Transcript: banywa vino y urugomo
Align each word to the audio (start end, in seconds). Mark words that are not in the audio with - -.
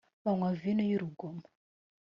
banywa 0.23 0.49
vino 0.61 0.81
y 0.89 0.95
urugomo 0.97 1.45